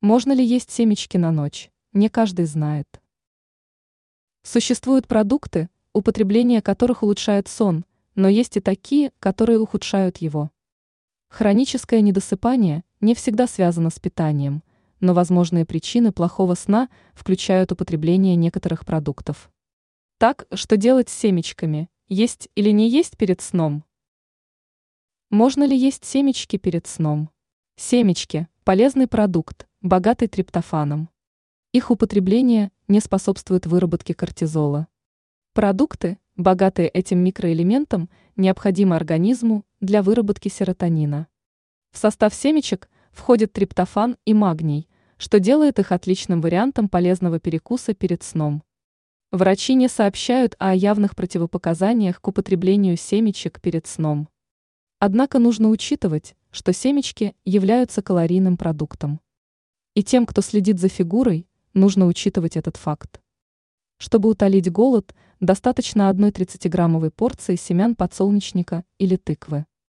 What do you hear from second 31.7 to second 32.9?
Их употребление